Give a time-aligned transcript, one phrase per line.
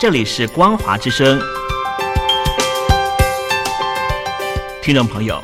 [0.00, 1.38] 这里是光华之声。
[4.80, 5.38] 听众朋友，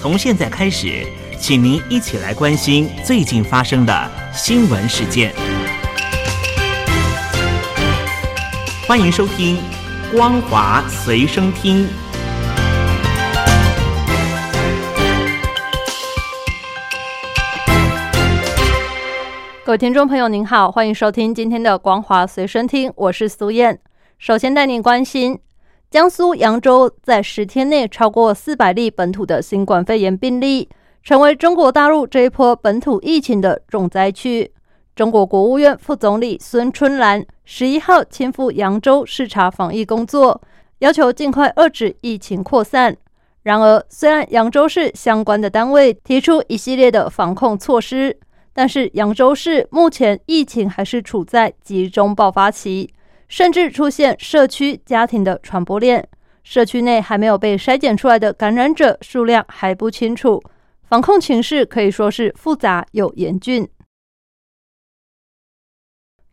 [0.00, 1.06] 从现在开始，
[1.38, 5.34] 请您一起来关心最近发生的新闻事件。
[8.86, 9.58] 欢迎收听
[10.16, 11.84] 《光华随声听》。
[19.66, 23.78] 各位听众朋友，您好，欢迎收听今天的《光华随身听》，我是苏燕。
[24.18, 25.38] 首先带您关心，
[25.92, 30.68] 江苏扬州在十天内超过四百例本土的新冠肺炎病例，
[31.04, 34.52] 成为中国大陆这一波本土疫情的重灾区。
[34.96, 40.42] 中国国务院副总理孙春兰十一号亲赴扬州视察防疫工作，
[40.80, 42.96] 要求尽快遏制疫情扩散。
[43.44, 48.18] 然而，虽然扬州市相关的单位提出一系列的防控措施，
[48.52, 52.92] 但是扬州市目前疫情还是处在集中爆发期，
[53.28, 56.08] 甚至出现社区家庭的传播链，
[56.42, 60.42] 社区内还没有被筛检出来的感染者数量还不清楚，
[60.82, 63.68] 防控情势可以说是复杂又严峻。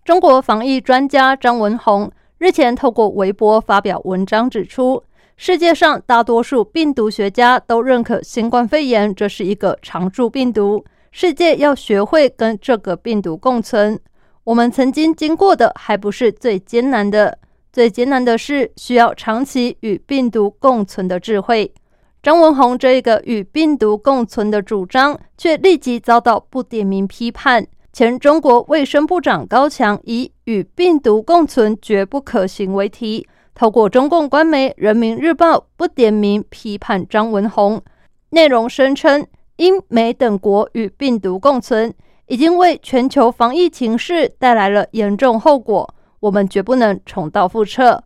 [0.03, 5.03] 中国防疫专家张文宏日前透过微博发表文章指出，
[5.35, 10.85] 世界上大多数病毒学家都认可新冠肺炎这是一个常驻病毒。
[11.11, 13.99] 世界要学会跟这个病毒共存。
[14.45, 17.39] 我们曾经经过的还不是最艰难的，
[17.73, 21.73] 最艰难的是需要长期与病毒共存的智慧。
[22.21, 27.65] 张文宏这一个与病毒共存的主张，却立即遭到不点名批判。
[27.91, 37.81] 前中国卫生部长高强以“与病毒共存绝不可行”为题，透过中共官媒《人民日报》不点名批判张文宏，
[38.29, 39.25] 内容声称。
[39.57, 41.93] 英美等国与病毒共存，
[42.27, 48.03] 已经为全球防疫情势带来了严重后果，我们绝不能重蹈覆辙。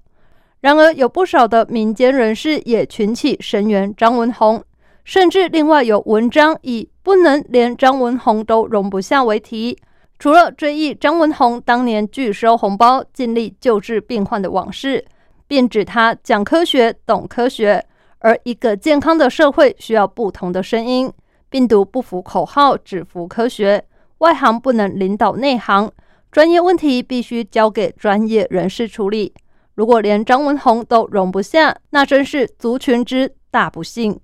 [0.59, 4.61] 然而，有不少的民间人士也群起声援张文宏，
[5.05, 9.77] 甚至另外有文章以“不能连张文宏都容不下”为题，
[10.17, 15.05] 除了追忆张文宏当年拒收红包、尽力救治病患的往事，
[15.47, 17.81] 便指他讲科学、懂科学，
[18.17, 21.09] 而一个健康的社会需要不同的声音。
[21.49, 23.81] 病毒不服口号，只服科学。
[24.19, 25.91] 外行不能领导内行，
[26.31, 29.33] 专业问题必须交给专业人士处理。
[29.75, 34.19] 如果连张文宏都容不下，那真是族群之大不幸。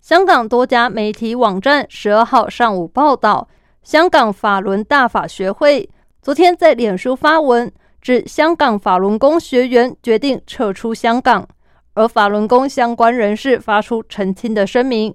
[0.00, 3.48] 香港多家媒体网站十二号上午报道，
[3.82, 5.88] 香港法轮大法学会
[6.22, 11.48] 昨天在脸书发文，指香港法轮功学员决定撤出香港。
[11.94, 15.14] 而法轮功相关人士发出澄清的声明，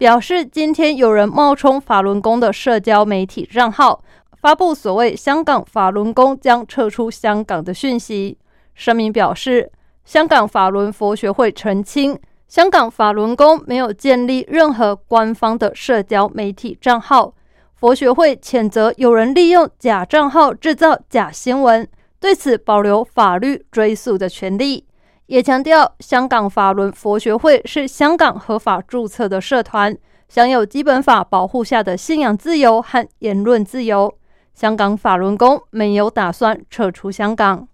[0.00, 4.02] 表示今天有人冒充法轮功的社交媒体账号，
[4.40, 8.38] 发布所谓“香港法轮功将撤出香港”的讯息。
[8.74, 9.70] 声明表示，
[10.06, 12.18] 香港法轮佛学会澄清，
[12.48, 17.34] 香港法轮功没有建立任何官方的社交媒体账号。
[17.74, 21.86] 佛学会谴责有人利用假账号制造假新闻，
[22.18, 24.86] 对此保留法律追诉的权利。
[25.30, 29.96] 也强调，香港法轮佛学会是香港合法注册的社团，
[30.28, 34.12] 享有基本法保护下的信仰自由和言论自由。
[34.54, 37.68] 香港法轮功没有打算撤出香港。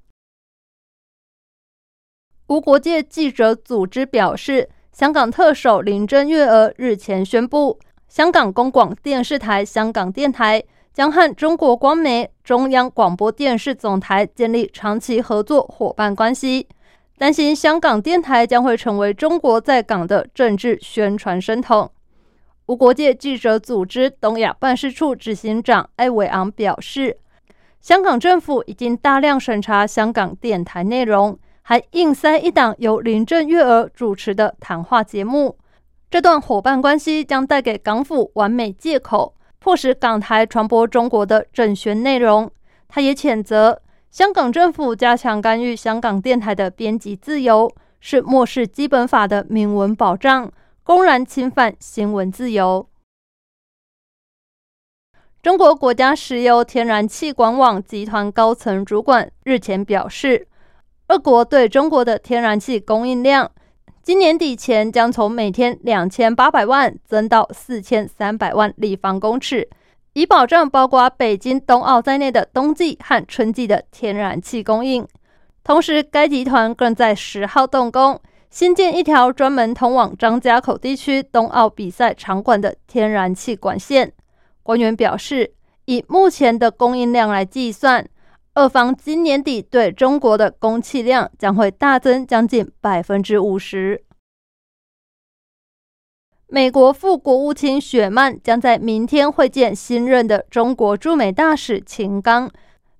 [2.49, 10.63] 无国界记者组织表示，香港特首林郑月娥日前宣布，香港公广电视台香港电台
[10.93, 16.69] 将和中国光媒中央广播电视总台建立长期合作伙伴关系。
[17.19, 21.91] 担心香港电台将会成为中国在港的政治宣传声筒。
[22.67, 27.17] 无国界记者组织东亚办事处执行长艾伟昂表示，
[27.81, 35.57] 香港政府已经大量审查香港电台内容，还硬塞一档由林郑月娥主持的谈话节目。
[36.11, 42.51] 这段伙伴关系将带给港府完美借口，迫使港台传播中国的政宣内容。
[42.89, 43.81] 他也谴责。
[44.17, 47.71] 香港政府加强干预香港电台的编辑自由，
[48.01, 50.51] 是漠视基本法的明文保障，
[50.83, 52.89] 公然侵犯新闻自由。
[55.43, 60.49] 中国国家石油天然气管网集团高层主管日前表示，
[61.09, 63.51] 俄国对中国的天然气供应量，
[64.03, 69.69] 今年底前将从每天两千八百万增到四千三百万立方公尺。
[70.17, 75.07] 以保障包括北京冬奥在内的冬季和春季的天然气供应。
[75.63, 78.19] 同时，该集团更在十号动工
[78.49, 84.11] 新建一条专门通往张家口地区冬奥比赛场馆的天然气管线。
[84.63, 85.53] 官员表示，
[85.85, 88.09] 以目前的供应量来计算，
[88.55, 94.03] 俄方今年底对中国的供气量将会大增将近百分之五十。
[96.49, 102.49] 美国副国务卿雪曼将在明天会见新任的中国驻美大使秦刚，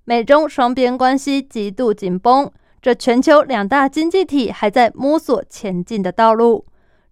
[0.03, 2.51] 美中双边关系极度紧绷，
[2.81, 6.65] 这全球两大经济体还在摸索前进的道路。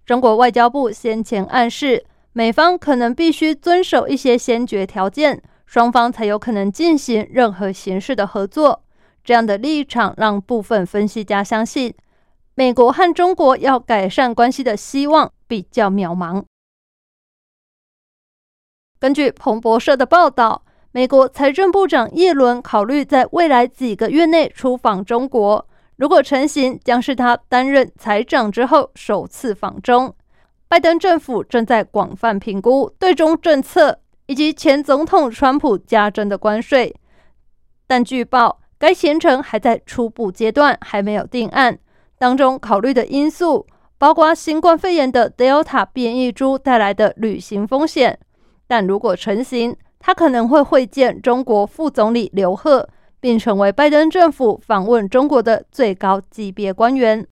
[0.05, 2.03] 中国外交部先前暗示，
[2.33, 8.81] 美方可能必须遵守一些先决条件，双方才有可能进行任何形式的合作。
[9.23, 11.93] 这样的立场让部分分析家相信，
[12.57, 16.45] 美国和中国要改善关系的希望比较渺茫。
[18.97, 20.63] 根据彭博社的报道，
[20.93, 25.67] 美国财政部长耶伦考虑在未来几个月内出访中国。
[25.97, 30.15] 如果成行，将是他担任财长之后首次访中。
[30.69, 36.95] 拜登政府正在广泛评估对中政策以及前总统川普加征的关税，
[37.85, 41.77] 但据报该行程还在初步阶段，还没有定案。
[42.17, 43.65] 当中考虑的因素
[43.97, 48.19] 包括新冠肺炎的 Delta 变异株带来的旅行风险。
[48.67, 52.89] 但如果成行，他可能会会见中国副总理刘鹤。
[53.17, 57.25] 并成为拜登政府访问中国的最高级别官员。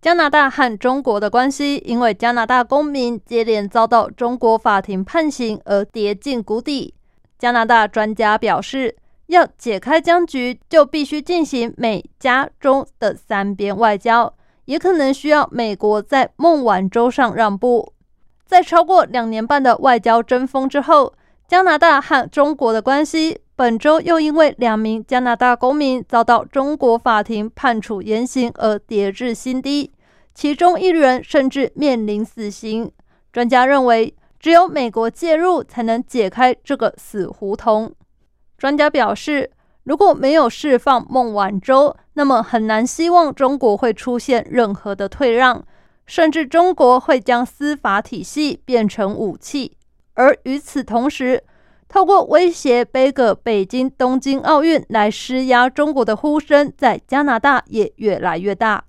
[0.00, 6.94] 加拿大和中国的关系，因为加拿大公民接连遭到中国法庭判刑而跌进谷底。
[7.40, 8.96] 加拿大专家表示，
[9.30, 14.34] 要解开僵局，就必须进行美加中的三边外交，
[14.66, 17.94] 也可能需要美国在孟晚舟上让步。
[18.46, 21.14] 在超过两年半的外交争锋之后。
[21.50, 29.90] 加拿大和中国的关系本周又因为两名加拿大公民遭到中国法庭判处严刑而跌至新低，
[30.32, 32.88] 其中一人甚至面临死刑。
[33.32, 37.92] 专家认为，只有美国介入才能解开这个死胡同。
[38.60, 39.50] 专家表示，
[39.84, 45.64] 如果没有释放孟晚舟，那么很难希望中国会出现任何的退让，
[46.04, 49.78] 甚至中国会将司法体系变成武器。
[50.12, 51.42] 而与此同时，
[51.88, 58.84] 透过威胁背个北京东京奥运来施压中国的呼声，在加拿大也越来越大。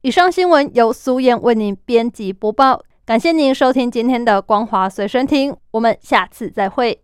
[0.00, 7.00] 以上新闻由苏燕为您编辑播报，感谢您收听今天的光华随身听，我们下次再会。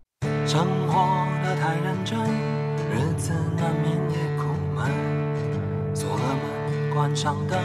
[7.14, 7.58] 上灯，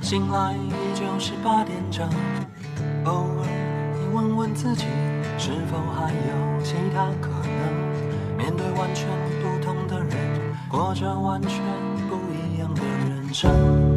[0.00, 2.08] 醒来依旧是八点整。
[3.04, 3.46] 偶尔。
[4.00, 4.84] 你问问自己，
[5.36, 8.36] 是否还有其他可能？
[8.36, 9.08] 面对完全
[9.42, 10.16] 不同的人，
[10.68, 11.60] 过着完全
[12.08, 13.87] 不一样的人生。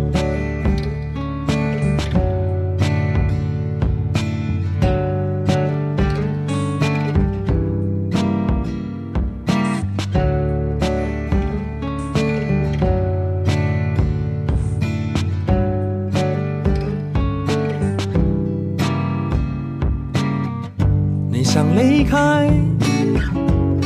[21.41, 22.47] 你想离开，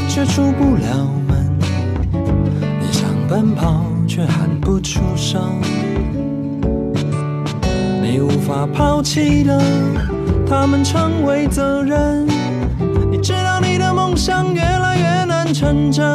[0.10, 1.58] 却出不了门。
[2.82, 5.42] 你想奔跑，却喊不出声。
[8.02, 9.58] 你无法抛弃的，
[10.46, 12.28] 他们成为责任。
[13.10, 16.06] 你知道你的梦想越来越难成真。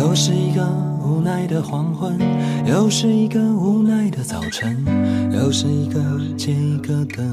[0.00, 0.64] 又是一个
[1.02, 2.16] 无奈的黄昏，
[2.64, 4.76] 又是一个无奈的早晨，
[5.32, 6.00] 又是一个
[6.36, 7.24] 接一个的。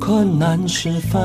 [0.00, 1.20] 困难时分。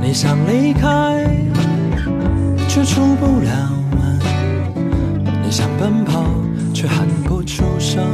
[0.00, 1.26] 你想离开，
[2.66, 4.07] 却出不了门。
[5.48, 6.26] 你想奔跑，
[6.74, 8.04] 却喊不出声。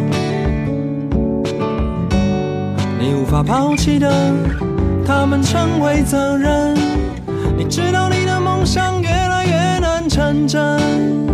[2.96, 4.08] 你无法抛弃的，
[5.04, 6.76] 他们成为责任。
[7.56, 11.33] 你知道你的梦想越来越难成真。